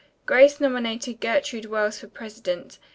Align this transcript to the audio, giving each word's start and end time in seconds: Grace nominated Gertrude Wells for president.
Grace 0.25 0.59
nominated 0.59 1.19
Gertrude 1.19 1.65
Wells 1.65 1.99
for 1.99 2.07
president. 2.07 2.79